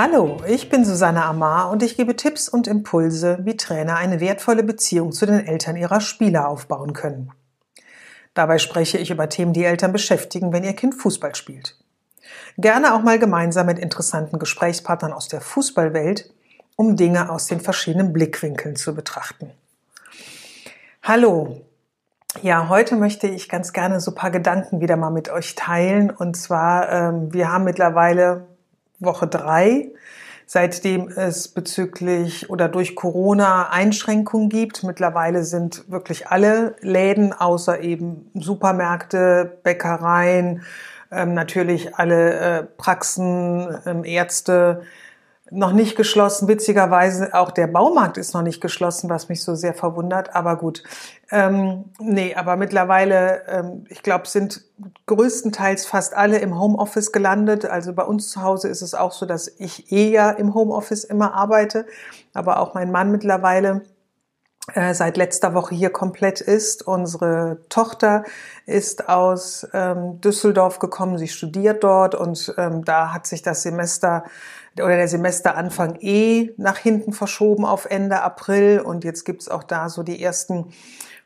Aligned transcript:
Hallo, 0.00 0.36
ich 0.46 0.68
bin 0.68 0.84
Susanne 0.84 1.24
Amar 1.24 1.72
und 1.72 1.82
ich 1.82 1.96
gebe 1.96 2.14
Tipps 2.14 2.48
und 2.48 2.68
Impulse, 2.68 3.40
wie 3.42 3.56
Trainer 3.56 3.96
eine 3.96 4.20
wertvolle 4.20 4.62
Beziehung 4.62 5.10
zu 5.10 5.26
den 5.26 5.44
Eltern 5.44 5.76
ihrer 5.76 6.00
Spieler 6.00 6.46
aufbauen 6.46 6.92
können. 6.92 7.32
Dabei 8.32 8.58
spreche 8.58 8.96
ich 8.96 9.10
über 9.10 9.28
Themen, 9.28 9.52
die 9.52 9.64
Eltern 9.64 9.90
beschäftigen, 9.90 10.52
wenn 10.52 10.62
ihr 10.62 10.74
Kind 10.74 10.94
Fußball 10.94 11.34
spielt. 11.34 11.76
Gerne 12.58 12.94
auch 12.94 13.02
mal 13.02 13.18
gemeinsam 13.18 13.66
mit 13.66 13.80
interessanten 13.80 14.38
Gesprächspartnern 14.38 15.12
aus 15.12 15.26
der 15.26 15.40
Fußballwelt, 15.40 16.32
um 16.76 16.94
Dinge 16.94 17.28
aus 17.28 17.46
den 17.46 17.58
verschiedenen 17.58 18.12
Blickwinkeln 18.12 18.76
zu 18.76 18.94
betrachten. 18.94 19.50
Hallo. 21.02 21.62
Ja, 22.42 22.68
heute 22.68 22.94
möchte 22.94 23.26
ich 23.26 23.48
ganz 23.48 23.72
gerne 23.72 23.98
so 23.98 24.12
ein 24.12 24.14
paar 24.14 24.30
Gedanken 24.30 24.80
wieder 24.80 24.96
mal 24.96 25.10
mit 25.10 25.28
euch 25.28 25.56
teilen. 25.56 26.10
Und 26.10 26.36
zwar, 26.36 26.88
ähm, 26.88 27.34
wir 27.34 27.50
haben 27.50 27.64
mittlerweile 27.64 28.46
Woche 28.98 29.26
drei, 29.26 29.90
seitdem 30.46 31.08
es 31.08 31.48
bezüglich 31.48 32.50
oder 32.50 32.68
durch 32.68 32.96
Corona 32.96 33.70
Einschränkungen 33.70 34.48
gibt. 34.48 34.82
Mittlerweile 34.82 35.44
sind 35.44 35.90
wirklich 35.90 36.28
alle 36.28 36.76
Läden 36.80 37.32
außer 37.32 37.80
eben 37.80 38.30
Supermärkte, 38.34 39.58
Bäckereien, 39.62 40.62
ähm, 41.10 41.34
natürlich 41.34 41.94
alle 41.96 42.32
äh, 42.32 42.62
Praxen, 42.64 43.78
ähm, 43.86 44.04
Ärzte, 44.04 44.82
noch 45.50 45.72
nicht 45.72 45.96
geschlossen. 45.96 46.48
Witzigerweise 46.48 47.34
auch 47.34 47.50
der 47.50 47.66
Baumarkt 47.66 48.18
ist 48.18 48.34
noch 48.34 48.42
nicht 48.42 48.60
geschlossen, 48.60 49.08
was 49.10 49.28
mich 49.28 49.42
so 49.42 49.54
sehr 49.54 49.74
verwundert. 49.74 50.34
Aber 50.34 50.56
gut, 50.56 50.82
ähm, 51.30 51.84
nee, 51.98 52.34
aber 52.34 52.56
mittlerweile, 52.56 53.42
ähm, 53.48 53.84
ich 53.88 54.02
glaube, 54.02 54.26
sind 54.28 54.64
größtenteils 55.06 55.86
fast 55.86 56.14
alle 56.14 56.38
im 56.38 56.58
Homeoffice 56.58 57.12
gelandet. 57.12 57.64
Also 57.64 57.92
bei 57.92 58.04
uns 58.04 58.30
zu 58.30 58.42
Hause 58.42 58.68
ist 58.68 58.82
es 58.82 58.94
auch 58.94 59.12
so, 59.12 59.26
dass 59.26 59.48
ich 59.58 59.92
eher 59.92 60.38
im 60.38 60.54
Homeoffice 60.54 61.04
immer 61.04 61.34
arbeite, 61.34 61.86
aber 62.34 62.60
auch 62.60 62.74
mein 62.74 62.90
Mann 62.90 63.10
mittlerweile 63.10 63.82
seit 64.74 65.16
letzter 65.16 65.54
Woche 65.54 65.74
hier 65.74 65.90
komplett 65.90 66.40
ist. 66.40 66.86
Unsere 66.86 67.58
Tochter 67.68 68.24
ist 68.66 69.08
aus 69.08 69.66
ähm, 69.72 70.20
Düsseldorf 70.20 70.78
gekommen, 70.78 71.18
sie 71.18 71.28
studiert 71.28 71.82
dort 71.84 72.14
und 72.14 72.54
ähm, 72.58 72.84
da 72.84 73.12
hat 73.12 73.26
sich 73.26 73.42
das 73.42 73.62
Semester 73.62 74.24
oder 74.74 74.96
der 74.96 75.08
Semesteranfang 75.08 75.96
eh 76.00 76.52
nach 76.56 76.76
hinten 76.76 77.12
verschoben 77.12 77.64
auf 77.64 77.86
Ende 77.86 78.22
April 78.22 78.80
und 78.80 79.04
jetzt 79.04 79.24
gibt's 79.24 79.48
auch 79.48 79.64
da 79.64 79.88
so 79.88 80.02
die 80.02 80.22
ersten 80.22 80.66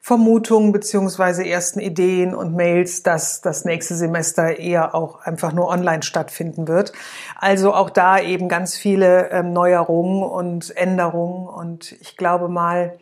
Vermutungen 0.05 0.73
beziehungsweise 0.73 1.47
ersten 1.47 1.79
Ideen 1.79 2.35
und 2.35 2.57
Mails, 2.57 3.05
dass 3.05 3.41
das 3.41 3.65
nächste 3.65 3.95
Semester 3.95 4.59
eher 4.59 4.97
auch 4.97 5.21
einfach 5.21 5.53
nur 5.53 5.69
online 5.69 6.03
stattfinden 6.03 6.67
wird. 6.67 6.93
Also 7.39 7.73
auch 7.73 7.89
da 7.89 8.19
eben 8.19 8.49
ganz 8.49 8.77
viele 8.77 9.31
ähm, 9.31 9.53
Neuerungen 9.53 10.25
und 10.25 10.77
Änderungen 10.77 11.47
und 11.47 11.93
ich 12.01 12.17
glaube 12.17 12.49
mal, 12.49 12.99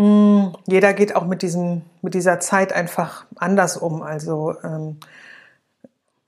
mm, 0.00 0.54
jeder 0.66 0.94
geht 0.94 1.14
auch 1.16 1.26
mit 1.26 1.42
diesem 1.42 1.82
mit 2.02 2.14
dieser 2.14 2.40
Zeit 2.40 2.72
einfach 2.72 3.24
anders 3.36 3.76
um. 3.76 4.02
Also 4.02 4.54
ähm, 4.62 4.98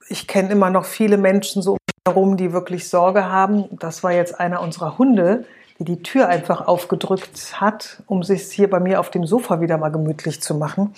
ich 0.09 0.27
kenne 0.27 0.51
immer 0.51 0.69
noch 0.69 0.85
viele 0.85 1.17
Menschen 1.17 1.61
so 1.61 1.77
herum, 2.05 2.37
die 2.37 2.53
wirklich 2.53 2.89
Sorge 2.89 3.25
haben. 3.25 3.65
Das 3.79 4.03
war 4.03 4.11
jetzt 4.11 4.39
einer 4.39 4.61
unserer 4.61 4.97
Hunde, 4.97 5.45
die 5.79 5.85
die 5.85 6.03
Tür 6.03 6.27
einfach 6.27 6.67
aufgedrückt 6.67 7.59
hat, 7.61 8.03
um 8.07 8.23
sich 8.23 8.51
hier 8.51 8.69
bei 8.69 8.79
mir 8.79 8.99
auf 8.99 9.09
dem 9.09 9.25
Sofa 9.25 9.61
wieder 9.61 9.77
mal 9.77 9.89
gemütlich 9.89 10.41
zu 10.41 10.55
machen. 10.55 10.93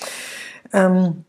Ähm, 0.71 1.25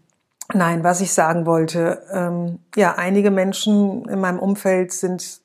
nein, 0.53 0.83
was 0.85 1.01
ich 1.01 1.13
sagen 1.13 1.47
wollte, 1.47 2.03
ähm, 2.13 2.61
ja, 2.77 2.95
einige 2.97 3.31
Menschen 3.31 4.09
in 4.09 4.21
meinem 4.21 4.39
Umfeld 4.39 4.93
sind 4.93 5.41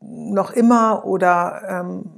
noch 0.00 0.50
immer 0.50 1.04
oder 1.04 1.62
ähm, 1.68 2.10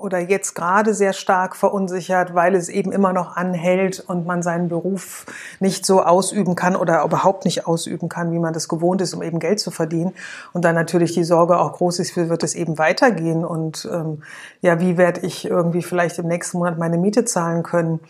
oder 0.00 0.18
jetzt 0.18 0.54
gerade 0.54 0.94
sehr 0.94 1.12
stark 1.12 1.56
verunsichert, 1.56 2.34
weil 2.34 2.54
es 2.54 2.68
eben 2.68 2.92
immer 2.92 3.12
noch 3.12 3.36
anhält 3.36 4.00
und 4.00 4.26
man 4.26 4.42
seinen 4.42 4.68
Beruf 4.68 5.26
nicht 5.60 5.84
so 5.84 6.02
ausüben 6.02 6.54
kann 6.54 6.76
oder 6.76 7.04
überhaupt 7.04 7.44
nicht 7.44 7.66
ausüben 7.66 8.08
kann, 8.08 8.32
wie 8.32 8.38
man 8.38 8.52
das 8.52 8.68
gewohnt 8.68 9.00
ist, 9.00 9.14
um 9.14 9.22
eben 9.22 9.38
Geld 9.38 9.60
zu 9.60 9.70
verdienen. 9.70 10.12
Und 10.52 10.64
dann 10.64 10.74
natürlich 10.74 11.12
die 11.12 11.24
Sorge 11.24 11.58
auch 11.58 11.72
groß 11.72 11.98
ist, 11.98 12.16
wie 12.16 12.28
wird 12.28 12.42
es 12.42 12.54
eben 12.54 12.78
weitergehen 12.78 13.44
und 13.44 13.88
ähm, 13.92 14.22
ja, 14.60 14.80
wie 14.80 14.96
werde 14.96 15.20
ich 15.20 15.44
irgendwie 15.44 15.82
vielleicht 15.82 16.18
im 16.18 16.26
nächsten 16.26 16.58
Monat 16.58 16.78
meine 16.78 16.98
Miete 16.98 17.24
zahlen 17.24 17.62
können. 17.62 18.00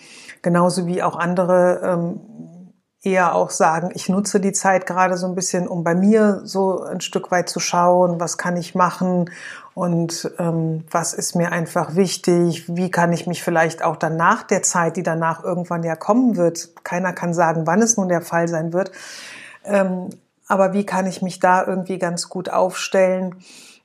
Genauso 0.42 0.86
wie 0.86 1.02
auch 1.02 1.16
andere 1.16 1.80
ähm, 1.84 2.20
eher 3.02 3.34
auch 3.34 3.50
sagen, 3.50 3.90
ich 3.94 4.08
nutze 4.08 4.40
die 4.40 4.52
Zeit 4.52 4.86
gerade 4.86 5.16
so 5.16 5.26
ein 5.26 5.34
bisschen, 5.34 5.66
um 5.66 5.84
bei 5.84 5.94
mir 5.94 6.42
so 6.44 6.82
ein 6.82 7.00
Stück 7.00 7.30
weit 7.30 7.48
zu 7.48 7.58
schauen, 7.58 8.20
was 8.20 8.36
kann 8.36 8.56
ich 8.56 8.74
machen 8.74 9.30
und 9.74 10.30
ähm, 10.38 10.84
was 10.90 11.14
ist 11.14 11.34
mir 11.34 11.50
einfach 11.50 11.96
wichtig, 11.96 12.64
wie 12.68 12.90
kann 12.90 13.12
ich 13.12 13.26
mich 13.26 13.42
vielleicht 13.42 13.82
auch 13.82 13.96
dann 13.96 14.16
nach 14.16 14.42
der 14.42 14.62
Zeit, 14.62 14.96
die 14.96 15.02
danach 15.02 15.42
irgendwann 15.42 15.82
ja 15.82 15.96
kommen 15.96 16.36
wird, 16.36 16.70
keiner 16.84 17.14
kann 17.14 17.32
sagen, 17.32 17.66
wann 17.66 17.80
es 17.80 17.96
nun 17.96 18.08
der 18.08 18.20
Fall 18.20 18.48
sein 18.48 18.74
wird, 18.74 18.92
ähm, 19.64 20.10
aber 20.46 20.74
wie 20.74 20.84
kann 20.84 21.06
ich 21.06 21.22
mich 21.22 21.38
da 21.38 21.64
irgendwie 21.64 21.98
ganz 21.98 22.28
gut 22.28 22.50
aufstellen? 22.50 23.36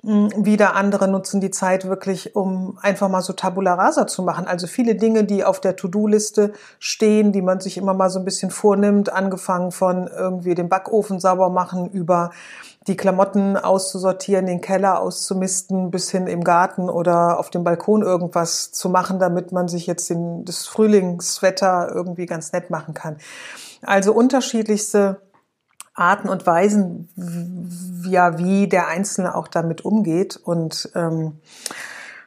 Wieder 0.08 0.76
andere 0.76 1.08
nutzen 1.08 1.42
die 1.42 1.50
Zeit 1.50 1.86
wirklich, 1.86 2.36
um 2.36 2.78
einfach 2.80 3.10
mal 3.10 3.24
so 3.24 3.34
Tabula 3.34 3.74
Rasa 3.74 4.06
zu 4.06 4.22
machen. 4.22 4.46
Also 4.46 4.68
viele 4.68 4.94
Dinge, 4.94 5.24
die 5.24 5.44
auf 5.44 5.60
der 5.60 5.76
To-Do-Liste 5.76 6.54
stehen, 6.78 7.32
die 7.32 7.42
man 7.42 7.60
sich 7.60 7.76
immer 7.78 7.96
mal 7.96 8.12
so 8.12 8.20
ein 8.20 8.26
bisschen 8.26 8.52
vornimmt, 8.52 9.12
angefangen 9.12 9.72
von 9.72 10.08
irgendwie 10.08 10.54
den 10.54 10.70
Backofen 10.70 11.20
sauber 11.20 11.50
machen 11.50 11.90
über 11.90 12.30
die 12.86 12.96
Klamotten 12.96 13.58
auszusortieren, 13.58 14.46
den 14.46 14.62
Keller 14.62 15.02
auszumisten, 15.02 15.90
bis 15.90 16.12
hin 16.12 16.28
im 16.28 16.44
Garten 16.44 16.88
oder 16.88 17.40
auf 17.40 17.50
dem 17.50 17.64
Balkon 17.64 18.04
irgendwas 18.04 18.72
zu 18.72 18.90
machen, 18.90 19.18
damit 19.18 19.52
man 19.52 19.68
sich 19.68 19.88
jetzt 19.88 20.08
den, 20.12 20.46
das 20.46 20.68
Frühlingswetter 20.68 21.92
irgendwie 21.92 22.28
ganz 22.28 22.52
nett 22.54 22.70
machen 22.70 22.94
kann. 22.94 23.18
Also 23.82 24.14
unterschiedlichste 24.14 25.18
Arten 25.96 26.30
und 26.30 26.46
Weisen, 26.46 27.10
ja, 28.06 28.38
wie 28.38 28.68
der 28.68 28.88
Einzelne 28.88 29.34
auch 29.34 29.48
damit 29.48 29.84
umgeht. 29.84 30.36
Und 30.36 30.90
ähm, 30.94 31.40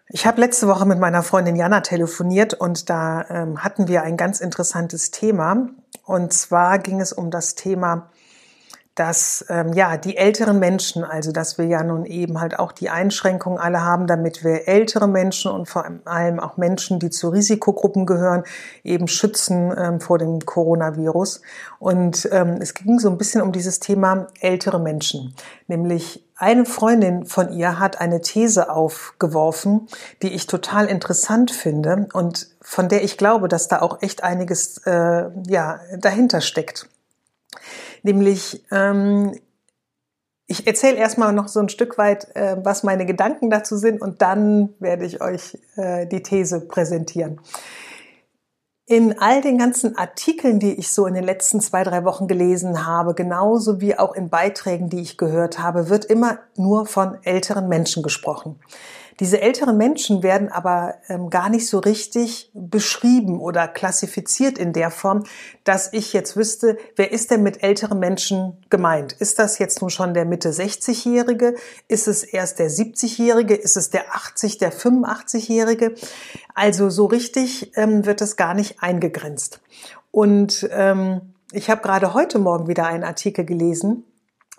ich 0.08 0.26
habe 0.26 0.40
letzte 0.40 0.66
Woche 0.66 0.86
mit 0.86 0.98
meiner 0.98 1.22
Freundin 1.22 1.54
Jana 1.54 1.82
telefoniert 1.82 2.54
und 2.54 2.88
da 2.88 3.26
ähm, 3.28 3.62
hatten 3.62 3.86
wir 3.86 4.02
ein 4.02 4.16
ganz 4.16 4.40
interessantes 4.40 5.10
Thema. 5.10 5.68
Und 6.04 6.32
zwar 6.32 6.78
ging 6.78 7.00
es 7.00 7.12
um 7.12 7.30
das 7.30 7.54
Thema 7.54 8.10
dass 8.98 9.44
ähm, 9.48 9.72
ja 9.74 9.96
die 9.96 10.16
älteren 10.16 10.58
Menschen, 10.58 11.04
also 11.04 11.30
dass 11.30 11.56
wir 11.56 11.66
ja 11.66 11.84
nun 11.84 12.04
eben 12.04 12.40
halt 12.40 12.58
auch 12.58 12.72
die 12.72 12.90
Einschränkungen 12.90 13.58
alle 13.58 13.84
haben, 13.84 14.08
damit 14.08 14.42
wir 14.42 14.66
ältere 14.66 15.06
Menschen 15.06 15.52
und 15.52 15.68
vor 15.68 15.88
allem 16.04 16.40
auch 16.40 16.56
Menschen, 16.56 16.98
die 16.98 17.10
zu 17.10 17.28
Risikogruppen 17.28 18.06
gehören, 18.06 18.42
eben 18.82 19.06
schützen 19.06 19.72
ähm, 19.76 20.00
vor 20.00 20.18
dem 20.18 20.40
Coronavirus. 20.40 21.42
Und 21.78 22.28
ähm, 22.32 22.58
es 22.60 22.74
ging 22.74 22.98
so 22.98 23.08
ein 23.08 23.18
bisschen 23.18 23.40
um 23.40 23.52
dieses 23.52 23.78
Thema 23.78 24.26
ältere 24.40 24.80
Menschen, 24.80 25.34
nämlich 25.68 26.24
eine 26.40 26.64
Freundin 26.64 27.24
von 27.24 27.52
ihr 27.52 27.80
hat 27.80 28.00
eine 28.00 28.20
These 28.20 28.70
aufgeworfen, 28.70 29.88
die 30.22 30.34
ich 30.34 30.46
total 30.46 30.86
interessant 30.86 31.50
finde 31.50 32.08
und 32.12 32.48
von 32.60 32.88
der 32.88 33.02
ich 33.02 33.16
glaube, 33.16 33.48
dass 33.48 33.68
da 33.68 33.80
auch 33.80 34.02
echt 34.02 34.22
einiges 34.22 34.78
äh, 34.86 35.24
ja 35.46 35.80
dahinter 35.98 36.40
steckt. 36.40 36.88
Nämlich, 38.02 38.64
ähm, 38.70 39.32
ich 40.46 40.66
erzähle 40.66 40.96
erstmal 40.96 41.32
noch 41.32 41.48
so 41.48 41.60
ein 41.60 41.68
Stück 41.68 41.98
weit, 41.98 42.34
äh, 42.34 42.56
was 42.62 42.82
meine 42.82 43.04
Gedanken 43.04 43.50
dazu 43.50 43.76
sind 43.76 44.00
und 44.00 44.22
dann 44.22 44.70
werde 44.78 45.04
ich 45.04 45.20
euch 45.20 45.58
äh, 45.76 46.06
die 46.06 46.22
These 46.22 46.60
präsentieren. 46.60 47.40
In 48.86 49.18
all 49.18 49.42
den 49.42 49.58
ganzen 49.58 49.98
Artikeln, 49.98 50.58
die 50.58 50.72
ich 50.72 50.90
so 50.90 51.04
in 51.06 51.12
den 51.12 51.24
letzten 51.24 51.60
zwei, 51.60 51.84
drei 51.84 52.04
Wochen 52.04 52.26
gelesen 52.26 52.86
habe, 52.86 53.12
genauso 53.12 53.82
wie 53.82 53.98
auch 53.98 54.14
in 54.14 54.30
Beiträgen, 54.30 54.88
die 54.88 55.02
ich 55.02 55.18
gehört 55.18 55.58
habe, 55.58 55.90
wird 55.90 56.06
immer 56.06 56.38
nur 56.56 56.86
von 56.86 57.18
älteren 57.22 57.68
Menschen 57.68 58.02
gesprochen. 58.02 58.58
Diese 59.20 59.40
älteren 59.40 59.76
Menschen 59.76 60.22
werden 60.22 60.48
aber 60.48 60.94
ähm, 61.08 61.28
gar 61.28 61.48
nicht 61.48 61.66
so 61.66 61.80
richtig 61.80 62.50
beschrieben 62.54 63.40
oder 63.40 63.66
klassifiziert 63.66 64.58
in 64.58 64.72
der 64.72 64.90
Form, 64.90 65.24
dass 65.64 65.92
ich 65.92 66.12
jetzt 66.12 66.36
wüsste, 66.36 66.78
wer 66.94 67.10
ist 67.10 67.30
denn 67.30 67.42
mit 67.42 67.62
älteren 67.62 67.98
Menschen 67.98 68.56
gemeint? 68.70 69.12
Ist 69.12 69.38
das 69.38 69.58
jetzt 69.58 69.80
nun 69.80 69.90
schon 69.90 70.14
der 70.14 70.24
Mitte 70.24 70.50
60-Jährige? 70.50 71.56
Ist 71.88 72.06
es 72.06 72.22
erst 72.22 72.60
der 72.60 72.70
70-Jährige? 72.70 73.54
Ist 73.54 73.76
es 73.76 73.90
der 73.90 74.14
80, 74.14 74.58
der 74.58 74.72
85-Jährige? 74.72 75.94
Also 76.54 76.88
so 76.88 77.06
richtig 77.06 77.76
ähm, 77.76 78.06
wird 78.06 78.20
es 78.20 78.36
gar 78.36 78.54
nicht 78.54 78.82
eingegrenzt. 78.82 79.60
Und 80.12 80.68
ähm, 80.72 81.34
ich 81.52 81.70
habe 81.70 81.82
gerade 81.82 82.14
heute 82.14 82.38
Morgen 82.38 82.68
wieder 82.68 82.86
einen 82.86 83.04
Artikel 83.04 83.44
gelesen, 83.44 84.04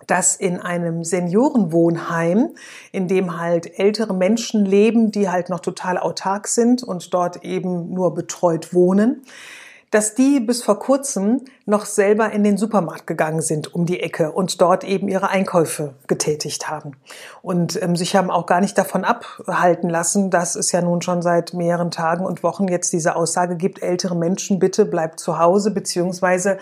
dass 0.07 0.35
in 0.35 0.59
einem 0.59 1.03
Seniorenwohnheim, 1.03 2.49
in 2.91 3.07
dem 3.07 3.39
halt 3.39 3.79
ältere 3.79 4.13
Menschen 4.13 4.65
leben, 4.65 5.11
die 5.11 5.29
halt 5.29 5.49
noch 5.49 5.59
total 5.59 5.97
autark 5.97 6.47
sind 6.47 6.83
und 6.83 7.13
dort 7.13 7.43
eben 7.43 7.93
nur 7.93 8.13
betreut 8.13 8.73
wohnen, 8.73 9.23
dass 9.91 10.13
die 10.13 10.39
bis 10.39 10.61
vor 10.61 10.79
kurzem 10.79 11.41
noch 11.65 11.85
selber 11.85 12.31
in 12.31 12.43
den 12.43 12.57
Supermarkt 12.57 13.07
gegangen 13.07 13.41
sind 13.41 13.73
um 13.73 13.85
die 13.85 13.99
Ecke 13.99 14.31
und 14.31 14.61
dort 14.61 14.83
eben 14.83 15.07
ihre 15.07 15.29
Einkäufe 15.29 15.95
getätigt 16.07 16.69
haben. 16.69 16.93
Und 17.41 17.81
ähm, 17.81 17.95
sich 17.95 18.15
haben 18.15 18.29
auch 18.29 18.45
gar 18.45 18.61
nicht 18.61 18.77
davon 18.77 19.03
abhalten 19.03 19.89
lassen, 19.89 20.29
dass 20.29 20.55
es 20.55 20.71
ja 20.71 20.81
nun 20.81 21.01
schon 21.01 21.21
seit 21.21 21.53
mehreren 21.53 21.91
Tagen 21.91 22.25
und 22.25 22.43
Wochen 22.43 22.67
jetzt 22.67 22.93
diese 22.93 23.15
Aussage 23.15 23.55
gibt, 23.55 23.81
ältere 23.81 24.15
Menschen, 24.15 24.59
bitte 24.59 24.85
bleibt 24.85 25.19
zu 25.19 25.39
Hause, 25.39 25.71
beziehungsweise 25.71 26.57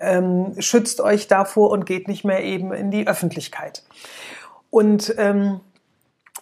ähm, 0.00 0.54
schützt 0.58 1.00
euch 1.00 1.28
davor 1.28 1.70
und 1.70 1.86
geht 1.86 2.08
nicht 2.08 2.24
mehr 2.24 2.42
eben 2.42 2.72
in 2.72 2.90
die 2.90 3.06
Öffentlichkeit. 3.06 3.84
Und 4.70 5.14
ähm, 5.18 5.60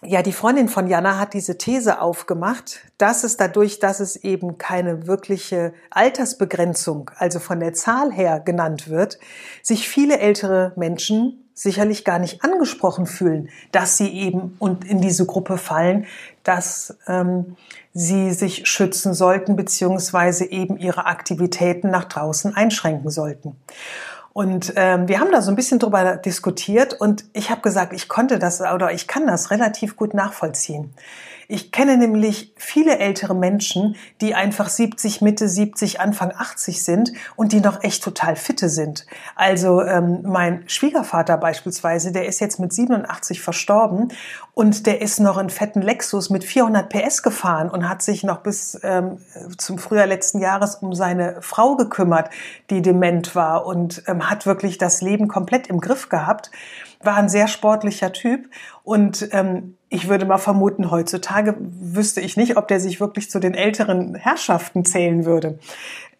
ja, 0.03 0.23
die 0.23 0.33
Freundin 0.33 0.67
von 0.67 0.87
Jana 0.87 1.19
hat 1.19 1.33
diese 1.35 1.59
These 1.59 2.01
aufgemacht, 2.01 2.79
dass 2.97 3.23
es 3.23 3.37
dadurch, 3.37 3.77
dass 3.79 3.99
es 3.99 4.15
eben 4.15 4.57
keine 4.57 5.05
wirkliche 5.05 5.73
Altersbegrenzung, 5.91 7.11
also 7.17 7.39
von 7.39 7.59
der 7.59 7.73
Zahl 7.73 8.11
her 8.11 8.39
genannt 8.39 8.89
wird, 8.89 9.19
sich 9.61 9.87
viele 9.87 10.17
ältere 10.17 10.73
Menschen 10.75 11.41
sicherlich 11.53 12.03
gar 12.03 12.17
nicht 12.17 12.43
angesprochen 12.43 13.05
fühlen, 13.05 13.49
dass 13.71 13.97
sie 13.97 14.09
eben 14.09 14.55
und 14.57 14.85
in 14.85 15.01
diese 15.01 15.27
Gruppe 15.27 15.59
fallen, 15.59 16.07
dass 16.43 16.97
ähm, 17.07 17.55
sie 17.93 18.31
sich 18.31 18.67
schützen 18.67 19.13
sollten 19.13 19.55
beziehungsweise 19.55 20.45
eben 20.45 20.77
ihre 20.77 21.05
Aktivitäten 21.05 21.91
nach 21.91 22.05
draußen 22.05 22.55
einschränken 22.55 23.11
sollten. 23.11 23.55
Und 24.33 24.73
ähm, 24.77 25.07
wir 25.07 25.19
haben 25.19 25.31
da 25.31 25.41
so 25.41 25.51
ein 25.51 25.55
bisschen 25.55 25.79
drüber 25.79 26.15
diskutiert 26.15 26.93
und 26.93 27.25
ich 27.33 27.49
habe 27.49 27.61
gesagt, 27.61 27.91
ich 27.93 28.07
konnte 28.07 28.39
das 28.39 28.61
oder 28.61 28.91
ich 28.93 29.07
kann 29.07 29.27
das 29.27 29.51
relativ 29.51 29.97
gut 29.97 30.13
nachvollziehen. 30.13 30.93
Ich 31.53 31.73
kenne 31.73 31.97
nämlich 31.97 32.53
viele 32.55 32.97
ältere 32.97 33.35
Menschen, 33.35 33.97
die 34.21 34.35
einfach 34.35 34.69
70, 34.69 35.19
Mitte 35.19 35.49
70, 35.49 35.99
Anfang 35.99 36.31
80 36.33 36.81
sind 36.81 37.11
und 37.35 37.51
die 37.51 37.59
noch 37.59 37.83
echt 37.83 38.05
total 38.05 38.37
fitte 38.37 38.69
sind. 38.69 39.05
Also 39.35 39.81
ähm, 39.81 40.21
mein 40.23 40.63
Schwiegervater 40.67 41.35
beispielsweise, 41.35 42.13
der 42.13 42.25
ist 42.25 42.39
jetzt 42.39 42.57
mit 42.61 42.71
87 42.71 43.41
verstorben 43.41 44.13
und 44.53 44.85
der 44.85 45.01
ist 45.01 45.19
noch 45.19 45.35
einen 45.35 45.49
fetten 45.49 45.81
Lexus 45.81 46.29
mit 46.29 46.45
400 46.45 46.87
PS 46.87 47.21
gefahren 47.21 47.69
und 47.69 47.89
hat 47.89 48.01
sich 48.01 48.23
noch 48.23 48.43
bis 48.43 48.79
ähm, 48.83 49.17
zum 49.57 49.77
Frühjahr 49.77 50.07
letzten 50.07 50.39
Jahres 50.39 50.75
um 50.75 50.93
seine 50.93 51.41
Frau 51.41 51.75
gekümmert, 51.75 52.29
die 52.69 52.81
dement 52.81 53.35
war 53.35 53.65
und 53.65 54.03
ähm, 54.07 54.29
hat 54.29 54.45
wirklich 54.45 54.77
das 54.77 55.01
Leben 55.01 55.27
komplett 55.27 55.67
im 55.67 55.81
Griff 55.81 56.07
gehabt 56.07 56.49
war 57.05 57.15
ein 57.15 57.29
sehr 57.29 57.47
sportlicher 57.47 58.11
Typ 58.11 58.49
und 58.83 59.29
ähm, 59.31 59.75
ich 59.89 60.07
würde 60.07 60.25
mal 60.25 60.37
vermuten, 60.37 60.89
heutzutage 60.89 61.55
wüsste 61.59 62.21
ich 62.21 62.37
nicht, 62.37 62.57
ob 62.57 62.67
der 62.67 62.79
sich 62.79 62.99
wirklich 62.99 63.29
zu 63.29 63.39
den 63.39 63.53
älteren 63.53 64.15
Herrschaften 64.15 64.85
zählen 64.85 65.25
würde. 65.25 65.59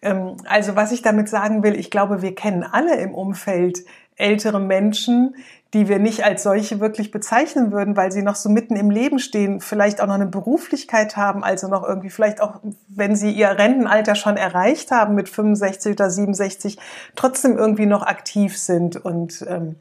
Ähm, 0.02 0.36
also 0.46 0.76
was 0.76 0.92
ich 0.92 1.02
damit 1.02 1.28
sagen 1.28 1.62
will, 1.62 1.74
ich 1.74 1.90
glaube, 1.90 2.22
wir 2.22 2.34
kennen 2.34 2.64
alle 2.64 2.96
im 2.96 3.14
Umfeld 3.14 3.84
ältere 4.16 4.60
Menschen, 4.60 5.34
die 5.74 5.88
wir 5.88 5.98
nicht 5.98 6.22
als 6.24 6.42
solche 6.42 6.80
wirklich 6.80 7.10
bezeichnen 7.10 7.72
würden, 7.72 7.96
weil 7.96 8.12
sie 8.12 8.22
noch 8.22 8.34
so 8.34 8.50
mitten 8.50 8.76
im 8.76 8.90
Leben 8.90 9.18
stehen, 9.18 9.60
vielleicht 9.60 10.02
auch 10.02 10.06
noch 10.06 10.14
eine 10.14 10.26
Beruflichkeit 10.26 11.16
haben, 11.16 11.42
also 11.42 11.68
noch 11.68 11.82
irgendwie 11.82 12.10
vielleicht 12.10 12.42
auch, 12.42 12.60
wenn 12.88 13.16
sie 13.16 13.30
ihr 13.32 13.48
Rentenalter 13.48 14.14
schon 14.14 14.36
erreicht 14.36 14.90
haben 14.90 15.14
mit 15.14 15.30
65 15.30 15.92
oder 15.92 16.10
67, 16.10 16.78
trotzdem 17.16 17.56
irgendwie 17.56 17.86
noch 17.86 18.02
aktiv 18.02 18.58
sind 18.58 19.02
und 19.02 19.46
ähm, 19.48 19.76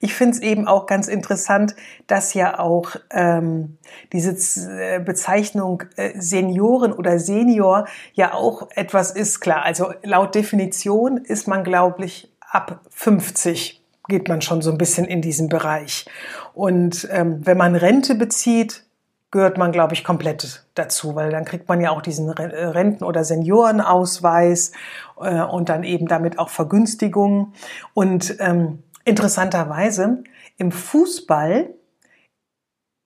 ich 0.00 0.14
finde 0.14 0.36
es 0.36 0.42
eben 0.42 0.68
auch 0.68 0.86
ganz 0.86 1.08
interessant, 1.08 1.74
dass 2.06 2.34
ja 2.34 2.58
auch 2.58 2.96
ähm, 3.10 3.78
diese 4.12 4.36
äh, 4.70 5.00
Bezeichnung 5.00 5.84
äh, 5.96 6.12
Senioren 6.20 6.92
oder 6.92 7.18
Senior 7.18 7.86
ja 8.12 8.34
auch 8.34 8.68
etwas 8.74 9.10
ist, 9.10 9.40
klar. 9.40 9.62
Also 9.62 9.94
laut 10.02 10.34
Definition 10.34 11.16
ist 11.16 11.48
man, 11.48 11.64
glaube 11.64 12.04
ich, 12.04 12.30
ab 12.40 12.80
50 12.90 13.82
geht 14.08 14.28
man 14.28 14.42
schon 14.42 14.62
so 14.62 14.70
ein 14.70 14.78
bisschen 14.78 15.06
in 15.06 15.22
diesen 15.22 15.48
Bereich. 15.48 16.06
Und 16.54 17.08
ähm, 17.10 17.44
wenn 17.44 17.56
man 17.56 17.74
Rente 17.74 18.14
bezieht, 18.14 18.84
gehört 19.30 19.58
man, 19.58 19.72
glaube 19.72 19.94
ich, 19.94 20.04
komplett 20.04 20.64
dazu, 20.74 21.14
weil 21.14 21.30
dann 21.30 21.44
kriegt 21.44 21.68
man 21.68 21.80
ja 21.80 21.90
auch 21.90 22.00
diesen 22.00 22.28
äh, 22.28 22.42
Renten- 22.42 23.04
oder 23.04 23.24
Seniorenausweis 23.24 24.72
äh, 25.20 25.42
und 25.42 25.68
dann 25.68 25.82
eben 25.82 26.06
damit 26.06 26.38
auch 26.38 26.48
Vergünstigungen. 26.48 27.52
Und 27.92 28.36
ähm, 28.38 28.82
Interessanterweise, 29.06 30.24
im 30.56 30.72
Fußball 30.72 31.72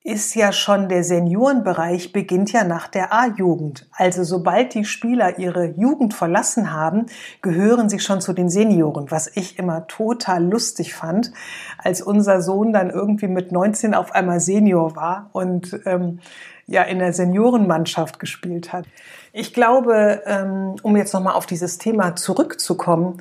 ist 0.03 0.35
ja 0.35 0.51
schon 0.51 0.89
der 0.89 1.05
Seniorenbereich 1.05 2.15
beginnt 2.15 2.53
ja 2.53 2.65
nach 2.65 2.89
der 2.89 3.13
A-Jugend. 3.13 3.87
Also 3.93 4.25
sobald 4.25 4.73
die 4.73 4.87
Spieler 4.87 5.39
ihre 5.39 5.67
Jugend 5.67 6.15
verlassen 6.15 6.73
haben, 6.73 7.05
gehören 7.43 7.91
sie 7.91 7.99
schon 7.99 8.23
zu 8.23 8.33
den 8.33 8.49
Senioren, 8.49 9.11
was 9.11 9.31
ich 9.37 9.59
immer 9.59 9.87
total 9.89 10.43
lustig 10.43 10.95
fand, 10.95 11.33
als 11.77 12.01
unser 12.01 12.41
Sohn 12.41 12.73
dann 12.73 12.89
irgendwie 12.89 13.29
mit 13.29 13.53
19 13.53 13.95
auf 13.95 14.13
einmal 14.13 14.41
Senior 14.41 14.97
war 14.97 15.29
und 15.35 15.79
ähm, 15.85 16.21
ja 16.67 16.83
in 16.83 16.99
der 16.99 17.13
Seniorenmannschaft 17.13 18.19
gespielt 18.19 18.73
hat. 18.73 18.87
Ich 19.35 19.53
glaube, 19.53 20.23
ähm, 20.25 20.77
um 20.83 20.97
jetzt 20.97 21.13
nochmal 21.13 21.35
auf 21.35 21.45
dieses 21.45 21.77
Thema 21.77 22.17
zurückzukommen, 22.17 23.19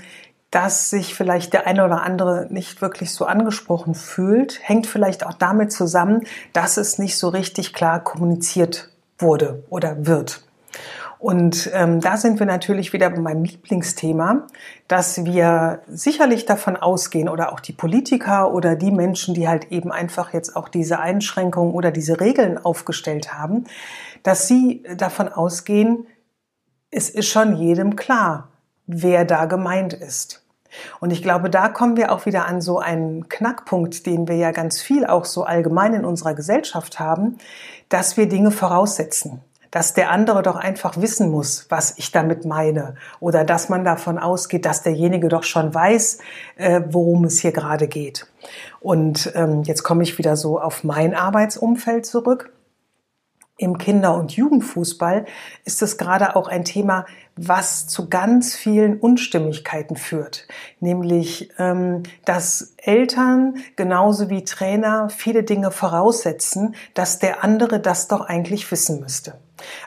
dass 0.51 0.89
sich 0.89 1.13
vielleicht 1.13 1.53
der 1.53 1.67
eine 1.67 1.85
oder 1.85 2.01
andere 2.03 2.47
nicht 2.49 2.81
wirklich 2.81 3.13
so 3.13 3.25
angesprochen 3.25 3.93
fühlt, 3.93 4.59
hängt 4.63 4.87
vielleicht 4.87 5.25
auch 5.25 5.33
damit 5.33 5.71
zusammen, 5.71 6.23
dass 6.53 6.77
es 6.77 6.97
nicht 6.97 7.17
so 7.17 7.29
richtig 7.29 7.73
klar 7.73 8.03
kommuniziert 8.03 8.89
wurde 9.19 9.63
oder 9.69 10.05
wird. 10.05 10.43
Und 11.19 11.69
ähm, 11.73 11.99
da 11.99 12.15
sind 12.15 12.39
wir 12.39 12.45
natürlich 12.45 12.93
wieder 12.93 13.09
bei 13.09 13.19
meinem 13.19 13.43
Lieblingsthema, 13.43 14.47
dass 14.87 15.25
wir 15.25 15.81
sicherlich 15.89 16.45
davon 16.45 16.77
ausgehen 16.77 17.27
oder 17.27 17.51
auch 17.51 17.59
die 17.59 17.73
Politiker 17.73 18.53
oder 18.53 18.77
die 18.77 18.91
Menschen, 18.91 19.33
die 19.33 19.49
halt 19.49 19.69
eben 19.69 19.91
einfach 19.91 20.33
jetzt 20.33 20.55
auch 20.55 20.69
diese 20.69 20.99
Einschränkungen 20.99 21.73
oder 21.73 21.91
diese 21.91 22.21
Regeln 22.21 22.57
aufgestellt 22.57 23.33
haben, 23.33 23.65
dass 24.23 24.47
sie 24.47 24.83
davon 24.95 25.27
ausgehen, 25.27 26.07
es 26.89 27.09
ist 27.09 27.27
schon 27.27 27.57
jedem 27.57 27.97
klar, 27.97 28.47
wer 28.87 29.25
da 29.25 29.45
gemeint 29.45 29.93
ist. 29.93 30.45
Und 30.99 31.11
ich 31.11 31.21
glaube, 31.21 31.49
da 31.49 31.69
kommen 31.69 31.97
wir 31.97 32.11
auch 32.11 32.25
wieder 32.25 32.45
an 32.45 32.61
so 32.61 32.79
einen 32.79 33.29
Knackpunkt, 33.29 34.05
den 34.05 34.27
wir 34.27 34.35
ja 34.35 34.51
ganz 34.51 34.81
viel 34.81 35.05
auch 35.05 35.25
so 35.25 35.43
allgemein 35.43 35.93
in 35.93 36.05
unserer 36.05 36.33
Gesellschaft 36.33 36.99
haben, 36.99 37.37
dass 37.89 38.17
wir 38.17 38.27
Dinge 38.27 38.51
voraussetzen 38.51 39.41
dass 39.71 39.93
der 39.93 40.09
andere 40.09 40.41
doch 40.41 40.55
einfach 40.55 40.97
wissen 40.97 41.29
muss, 41.29 41.67
was 41.69 41.93
ich 41.97 42.11
damit 42.11 42.45
meine. 42.45 42.95
Oder 43.19 43.43
dass 43.43 43.69
man 43.69 43.83
davon 43.83 44.17
ausgeht, 44.17 44.65
dass 44.65 44.81
derjenige 44.81 45.27
doch 45.27 45.43
schon 45.43 45.73
weiß, 45.73 46.19
äh, 46.55 46.81
worum 46.89 47.25
es 47.25 47.39
hier 47.39 47.51
gerade 47.51 47.87
geht. 47.87 48.25
Und 48.79 49.31
ähm, 49.35 49.63
jetzt 49.63 49.83
komme 49.83 50.03
ich 50.03 50.17
wieder 50.17 50.35
so 50.35 50.59
auf 50.59 50.83
mein 50.83 51.13
Arbeitsumfeld 51.13 52.05
zurück 52.05 52.51
im 53.59 53.77
Kinder- 53.77 54.15
und 54.15 54.31
Jugendfußball 54.31 55.25
ist 55.65 55.81
es 55.81 55.97
gerade 55.97 56.35
auch 56.35 56.47
ein 56.47 56.63
Thema, 56.63 57.05
was 57.35 57.87
zu 57.87 58.09
ganz 58.09 58.55
vielen 58.55 58.99
Unstimmigkeiten 58.99 59.97
führt. 59.97 60.47
Nämlich, 60.79 61.51
ähm, 61.59 62.03
dass 62.25 62.73
Eltern 62.77 63.55
genauso 63.75 64.29
wie 64.29 64.43
Trainer 64.43 65.09
viele 65.09 65.43
Dinge 65.43 65.71
voraussetzen, 65.71 66.75
dass 66.93 67.19
der 67.19 67.43
andere 67.43 67.79
das 67.79 68.07
doch 68.07 68.21
eigentlich 68.21 68.69
wissen 68.71 69.01
müsste. 69.01 69.35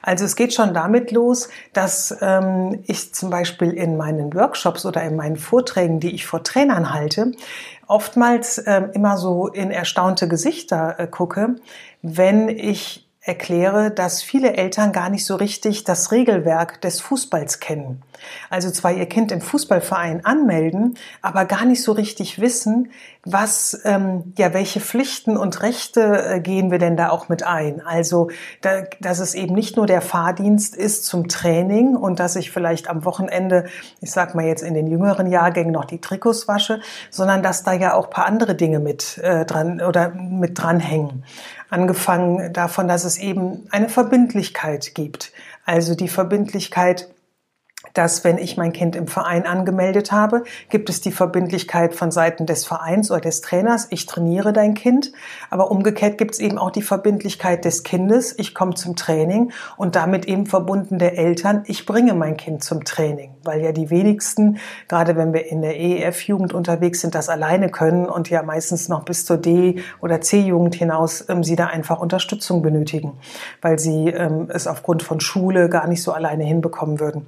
Also 0.03 0.27
es 0.27 0.37
geht 0.37 0.53
schon 0.53 0.75
damit 0.75 1.11
los, 1.11 1.49
dass 1.73 2.15
ähm, 2.21 2.83
ich 2.87 3.15
zum 3.15 3.31
Beispiel 3.31 3.73
in 3.73 3.97
meinen 3.97 4.35
Workshops 4.35 4.85
oder 4.85 5.03
in 5.03 5.17
meinen 5.17 5.37
Vorträgen, 5.37 5.99
die 5.99 6.15
ich 6.15 6.27
vor 6.27 6.43
Trainern 6.43 6.93
halte, 6.93 7.33
oftmals 7.87 8.63
ähm, 8.67 8.91
immer 8.93 9.17
so 9.17 9.49
in 9.49 9.71
erstaunte 9.71 10.29
Gesichter 10.29 10.99
äh, 10.99 11.07
gucke, 11.07 11.57
wenn 12.03 12.51
ich 12.51 13.02
erkläre, 13.25 13.93
dass 13.93 14.21
viele 14.21 14.55
Eltern 14.55 14.91
gar 14.93 15.09
nicht 15.09 15.25
so 15.25 15.37
richtig 15.37 15.85
das 15.85 16.11
Regelwerk 16.11 16.81
des 16.81 17.01
Fußballs 17.01 17.61
kennen. 17.61 18.03
Also 18.51 18.71
zwar 18.71 18.93
ihr 18.93 19.07
Kind 19.07 19.31
im 19.31 19.41
Fußballverein 19.41 20.25
anmelden, 20.25 20.97
aber 21.23 21.45
gar 21.45 21.65
nicht 21.65 21.83
so 21.83 21.93
richtig 21.93 22.41
wissen, 22.41 22.91
was, 23.25 23.81
ähm, 23.85 24.33
ja, 24.37 24.53
welche 24.53 24.81
Pflichten 24.81 25.37
und 25.37 25.63
Rechte 25.63 26.25
äh, 26.27 26.41
gehen 26.41 26.73
wir 26.73 26.79
denn 26.79 26.97
da 26.97 27.11
auch 27.11 27.29
mit 27.29 27.45
ein? 27.45 27.81
Also, 27.81 28.31
da, 28.61 28.83
dass 29.01 29.21
es 29.21 29.35
eben 29.35 29.55
nicht 29.55 29.77
nur 29.77 29.87
der 29.87 30.01
Fahrdienst 30.01 30.75
ist 30.75 31.05
zum 31.05 31.29
Training 31.29 31.95
und 31.95 32.19
dass 32.19 32.35
ich 32.35 32.51
vielleicht 32.51 32.91
am 32.91 33.05
Wochenende, 33.05 33.67
ich 34.01 34.11
sag 34.11 34.35
mal 34.35 34.45
jetzt 34.45 34.63
in 34.63 34.75
den 34.75 34.89
jüngeren 34.89 35.29
Jahrgängen 35.29 35.73
noch 35.73 35.85
die 35.85 36.01
Trikots 36.01 36.49
wasche, 36.49 36.81
sondern 37.11 37.45
dass 37.45 37.63
da 37.63 37.73
ja 37.73 37.95
auch 37.95 38.11
paar 38.11 38.27
andere 38.27 38.57
Dinge 38.57 38.81
mit 38.81 39.19
äh, 39.19 39.45
dran 39.45 39.81
oder 39.81 40.11
mit 40.11 40.61
dranhängen. 40.61 41.25
Angefangen 41.73 42.53
davon, 42.53 42.87
dass 42.87 43.05
es 43.05 43.17
eben 43.17 43.67
eine 43.71 43.89
Verbindlichkeit 43.89 44.95
gibt. 44.95 45.33
Also 45.65 45.95
die 45.95 46.09
Verbindlichkeit, 46.09 47.09
dass 47.95 48.25
wenn 48.25 48.39
ich 48.39 48.57
mein 48.57 48.73
Kind 48.73 48.97
im 48.97 49.07
Verein 49.07 49.47
angemeldet 49.47 50.13
habe, 50.13 50.45
gibt 50.69 50.89
es 50.89 51.01
die 51.01 51.13
Verbindlichkeit 51.13 51.95
von 51.95 52.11
Seiten 52.11 52.47
des 52.47 52.65
Vereins 52.65 53.11
oder 53.11 53.21
des 53.21 53.41
Trainers, 53.41 53.87
ich 53.91 54.07
trainiere 54.07 54.53
dein 54.53 54.75
Kind. 54.75 55.13
Aber 55.51 55.71
umgekehrt 55.71 56.19
gibt 56.19 56.33
es 56.33 56.41
eben 56.41 56.59
auch 56.59 56.71
die 56.71 56.83
Verbindlichkeit 56.83 57.65
des 57.65 57.83
Kindes, 57.83 58.39
ich 58.39 58.55
komme 58.55 58.75
zum 58.75 58.97
Training 58.97 59.53
und 59.77 59.97
damit 59.97 60.27
eben 60.27 60.47
verbunden 60.47 60.99
der 60.99 61.19
Eltern, 61.19 61.65
ich 61.67 61.87
bringe 61.87 62.15
mein 62.15 62.37
Kind 62.37 62.65
zum 62.65 62.85
Training. 62.85 63.35
Weil 63.45 63.61
ja 63.63 63.73
die 63.73 63.91
wenigsten, 63.91 64.59
gerade 64.89 65.17
wenn 65.17 65.33
wir 65.33 65.47
in 65.47 65.63
der 65.63 65.79
EEF-Jugend 65.79 66.55
unterwegs 66.55 67.01
sind, 67.01 67.15
das 67.15 67.29
alleine 67.29 67.69
können 67.69 68.07
und 68.07 68.31
ja 68.31 68.43
meistens 68.43 68.89
noch 68.89 69.05
bis 69.05 69.25
zur 69.25 69.37
D- 69.37 69.83
oder 70.01 70.21
C-Jugend 70.21 70.75
hinaus 70.75 71.25
ähm, 71.29 71.45
sie 71.45 71.57
da 71.57 71.67
einfach 71.67 72.01
Unterstützung 72.01 72.63
benötigen, 72.63 73.15
weil 73.61 73.79
sie 73.79 74.09
ähm, 74.09 74.49
es 74.51 74.67
aufgrund 74.67 75.03
von 75.03 75.21
Schule 75.21 75.69
gar 75.69 75.87
nicht 75.87 76.03
so 76.03 76.13
alleine 76.13 76.45
hinbekommen 76.45 77.01
würden. 77.01 77.27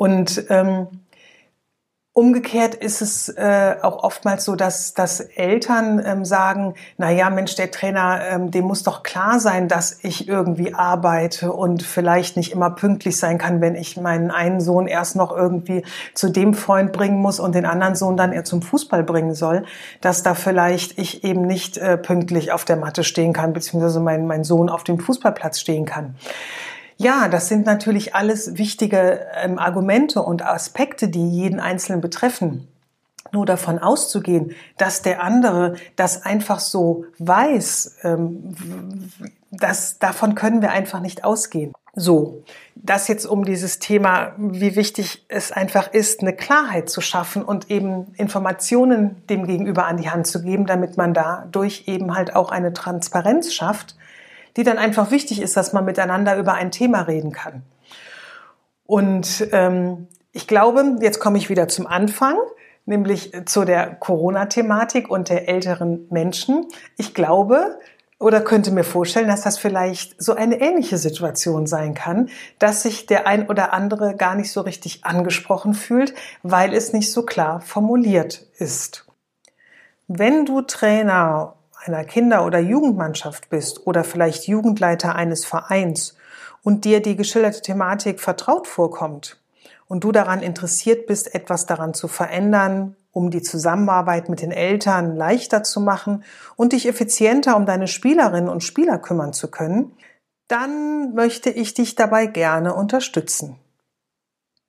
Und 0.00 0.46
ähm, 0.48 0.86
Umgekehrt 2.12 2.74
ist 2.74 3.02
es 3.02 3.28
äh, 3.28 3.76
auch 3.82 4.02
oftmals 4.02 4.44
so, 4.44 4.56
dass, 4.56 4.94
dass 4.94 5.20
Eltern 5.20 6.02
ähm, 6.04 6.24
sagen, 6.24 6.74
na 6.96 7.10
ja, 7.10 7.30
Mensch, 7.30 7.54
der 7.54 7.70
Trainer, 7.70 8.20
ähm, 8.30 8.50
dem 8.50 8.64
muss 8.64 8.82
doch 8.82 9.02
klar 9.02 9.38
sein, 9.38 9.68
dass 9.68 10.02
ich 10.02 10.26
irgendwie 10.26 10.74
arbeite 10.74 11.52
und 11.52 11.84
vielleicht 11.84 12.36
nicht 12.36 12.50
immer 12.50 12.70
pünktlich 12.70 13.16
sein 13.18 13.38
kann, 13.38 13.60
wenn 13.60 13.76
ich 13.76 13.96
meinen 13.96 14.30
einen 14.30 14.60
Sohn 14.60 14.88
erst 14.88 15.16
noch 15.16 15.36
irgendwie 15.36 15.84
zu 16.14 16.30
dem 16.30 16.54
Freund 16.54 16.92
bringen 16.92 17.20
muss 17.20 17.38
und 17.38 17.54
den 17.54 17.64
anderen 17.64 17.94
Sohn 17.94 18.16
dann 18.16 18.32
eher 18.32 18.44
zum 18.44 18.60
Fußball 18.60 19.04
bringen 19.04 19.34
soll, 19.34 19.64
dass 20.00 20.24
da 20.24 20.34
vielleicht 20.34 20.98
ich 20.98 21.24
eben 21.24 21.42
nicht 21.42 21.76
äh, 21.76 21.98
pünktlich 21.98 22.52
auf 22.52 22.64
der 22.64 22.76
Matte 22.76 23.04
stehen 23.04 23.32
kann, 23.32 23.52
beziehungsweise 23.52 24.00
mein, 24.00 24.26
mein 24.26 24.44
Sohn 24.44 24.68
auf 24.68 24.82
dem 24.82 24.98
Fußballplatz 24.98 25.60
stehen 25.60 25.84
kann. 25.84 26.16
Ja, 27.00 27.28
das 27.28 27.48
sind 27.48 27.64
natürlich 27.64 28.14
alles 28.14 28.58
wichtige 28.58 29.26
ähm, 29.42 29.58
Argumente 29.58 30.20
und 30.20 30.44
Aspekte, 30.44 31.08
die 31.08 31.30
jeden 31.30 31.58
Einzelnen 31.58 32.02
betreffen. 32.02 32.68
Nur 33.32 33.46
davon 33.46 33.78
auszugehen, 33.78 34.54
dass 34.76 35.00
der 35.00 35.22
andere 35.22 35.76
das 35.96 36.26
einfach 36.26 36.60
so 36.60 37.06
weiß, 37.18 38.00
ähm, 38.02 38.54
das, 39.50 39.98
davon 39.98 40.34
können 40.34 40.60
wir 40.60 40.72
einfach 40.72 41.00
nicht 41.00 41.24
ausgehen. 41.24 41.72
So, 41.94 42.42
das 42.74 43.08
jetzt 43.08 43.24
um 43.24 43.46
dieses 43.46 43.78
Thema, 43.78 44.34
wie 44.36 44.76
wichtig 44.76 45.24
es 45.28 45.52
einfach 45.52 45.90
ist, 45.94 46.20
eine 46.20 46.36
Klarheit 46.36 46.90
zu 46.90 47.00
schaffen 47.00 47.42
und 47.42 47.70
eben 47.70 48.12
Informationen 48.18 49.26
dem 49.30 49.46
Gegenüber 49.46 49.86
an 49.86 49.96
die 49.96 50.10
Hand 50.10 50.26
zu 50.26 50.42
geben, 50.42 50.66
damit 50.66 50.98
man 50.98 51.14
dadurch 51.14 51.84
eben 51.86 52.14
halt 52.14 52.36
auch 52.36 52.50
eine 52.50 52.74
Transparenz 52.74 53.54
schafft 53.54 53.96
die 54.56 54.62
dann 54.62 54.78
einfach 54.78 55.10
wichtig 55.10 55.40
ist, 55.40 55.56
dass 55.56 55.72
man 55.72 55.84
miteinander 55.84 56.36
über 56.36 56.54
ein 56.54 56.70
Thema 56.70 57.02
reden 57.02 57.32
kann. 57.32 57.62
Und 58.86 59.48
ähm, 59.52 60.08
ich 60.32 60.46
glaube, 60.46 60.96
jetzt 61.00 61.20
komme 61.20 61.38
ich 61.38 61.48
wieder 61.48 61.68
zum 61.68 61.86
Anfang, 61.86 62.36
nämlich 62.86 63.32
zu 63.46 63.64
der 63.64 63.94
Corona-Thematik 63.94 65.10
und 65.10 65.28
der 65.28 65.48
älteren 65.48 66.06
Menschen. 66.10 66.66
Ich 66.96 67.14
glaube, 67.14 67.78
oder 68.20 68.42
könnte 68.42 68.70
mir 68.70 68.84
vorstellen, 68.84 69.28
dass 69.28 69.42
das 69.42 69.58
vielleicht 69.58 70.22
so 70.22 70.34
eine 70.34 70.60
ähnliche 70.60 70.98
Situation 70.98 71.66
sein 71.66 71.94
kann, 71.94 72.28
dass 72.58 72.82
sich 72.82 73.06
der 73.06 73.26
ein 73.26 73.48
oder 73.48 73.72
andere 73.72 74.14
gar 74.14 74.34
nicht 74.34 74.52
so 74.52 74.60
richtig 74.60 75.04
angesprochen 75.04 75.72
fühlt, 75.72 76.12
weil 76.42 76.74
es 76.74 76.92
nicht 76.92 77.10
so 77.10 77.24
klar 77.24 77.62
formuliert 77.62 78.46
ist. 78.58 79.06
Wenn 80.06 80.44
du 80.44 80.60
Trainer 80.60 81.54
einer 81.84 82.04
Kinder- 82.04 82.44
oder 82.44 82.58
Jugendmannschaft 82.58 83.50
bist 83.50 83.86
oder 83.86 84.04
vielleicht 84.04 84.46
Jugendleiter 84.46 85.14
eines 85.14 85.44
Vereins 85.44 86.16
und 86.62 86.84
dir 86.84 87.00
die 87.00 87.16
geschilderte 87.16 87.62
Thematik 87.62 88.20
vertraut 88.20 88.66
vorkommt 88.66 89.40
und 89.88 90.04
du 90.04 90.12
daran 90.12 90.40
interessiert 90.40 91.06
bist, 91.06 91.34
etwas 91.34 91.66
daran 91.66 91.94
zu 91.94 92.06
verändern, 92.06 92.96
um 93.12 93.30
die 93.30 93.42
Zusammenarbeit 93.42 94.28
mit 94.28 94.40
den 94.40 94.52
Eltern 94.52 95.16
leichter 95.16 95.62
zu 95.62 95.80
machen 95.80 96.22
und 96.54 96.72
dich 96.72 96.86
effizienter 96.86 97.56
um 97.56 97.66
deine 97.66 97.88
Spielerinnen 97.88 98.48
und 98.48 98.62
Spieler 98.62 98.98
kümmern 98.98 99.32
zu 99.32 99.50
können, 99.50 99.92
dann 100.48 101.14
möchte 101.14 101.50
ich 101.50 101.74
dich 101.74 101.94
dabei 101.94 102.26
gerne 102.26 102.74
unterstützen. 102.74 103.56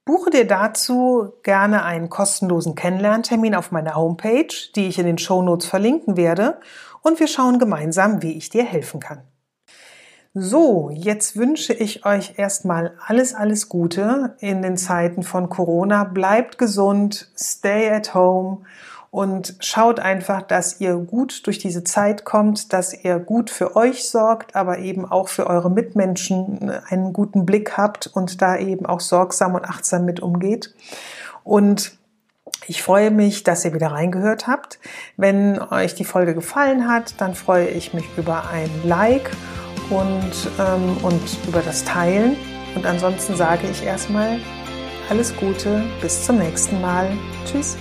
Buche 0.04 0.32
dir 0.32 0.48
dazu 0.48 1.34
gerne 1.44 1.84
einen 1.84 2.10
kostenlosen 2.10 2.74
Kennenlerntermin 2.74 3.54
auf 3.54 3.72
meiner 3.72 3.96
Homepage, 3.96 4.54
die 4.76 4.88
ich 4.88 4.98
in 4.98 5.06
den 5.06 5.20
Show 5.20 5.44
Notes 5.44 5.68
verlinken 5.68 6.18
werde 6.18 6.60
und 7.04 7.20
wir 7.20 7.28
schauen 7.28 7.60
gemeinsam, 7.60 8.22
wie 8.24 8.34
ich 8.34 8.50
dir 8.50 8.64
helfen 8.64 9.00
kann. 9.00 9.22
So, 10.34 10.90
jetzt 10.92 11.36
wünsche 11.36 11.74
ich 11.74 12.06
euch 12.06 12.40
erstmal 12.40 12.96
alles, 13.06 13.36
alles 13.36 13.68
Gute 13.68 14.38
in 14.40 14.62
den 14.62 14.78
Zeiten 14.78 15.24
von 15.24 15.50
Corona. 15.50 16.06
Bleibt 16.06 16.58
gesund, 16.58 17.30
stay 17.38 17.90
at 17.90 18.16
home 18.16 18.60
und 19.12 19.56
schaut 19.60 20.00
einfach, 20.00 20.42
dass 20.42 20.80
ihr 20.80 20.96
gut 20.96 21.46
durch 21.46 21.60
diese 21.60 21.84
Zeit 21.84 22.24
kommt, 22.24 22.72
dass 22.72 22.94
ihr 23.04 23.20
gut 23.20 23.50
für 23.50 23.76
euch 23.76 24.10
sorgt, 24.10 24.56
aber 24.56 24.80
eben 24.80 25.06
auch 25.06 25.28
für 25.28 25.48
eure 25.48 25.70
Mitmenschen 25.70 26.72
einen 26.88 27.12
guten 27.12 27.46
Blick 27.46 27.78
habt 27.78 28.08
und 28.08 28.42
da 28.42 28.58
eben 28.58 28.86
auch 28.86 29.02
sorgsam 29.02 29.54
und 29.54 29.66
achtsam 29.66 30.06
mit 30.06 30.22
umgeht. 30.22 30.74
Und 31.44 31.98
ich 32.68 32.82
freue 32.82 33.12
mich, 33.12 33.44
dass 33.44 33.66
ihr 33.66 33.74
wieder 33.74 33.92
reingehört 33.92 34.48
habt. 34.48 34.80
Wenn 35.18 35.60
euch 35.60 35.94
die 35.94 36.06
Folge 36.06 36.34
gefallen 36.34 36.88
hat, 36.88 37.20
dann 37.20 37.36
freue 37.36 37.68
ich 37.68 37.94
mich 37.94 38.06
über 38.16 38.50
ein 38.50 38.70
Like 38.86 39.32
und, 39.90 40.32
ähm, 40.58 40.98
und 41.04 41.38
über 41.50 41.62
das 41.62 41.84
Teilen. 41.84 42.38
Und 42.76 42.86
ansonsten 42.86 43.36
sage 43.36 43.68
ich 43.70 43.84
erstmal 43.84 44.40
alles 45.10 45.36
Gute, 45.36 45.84
bis 46.02 46.26
zum 46.26 46.38
nächsten 46.38 46.80
Mal. 46.80 47.10
Tschüss. 47.46 47.76